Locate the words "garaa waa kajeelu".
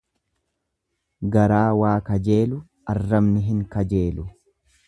1.35-2.61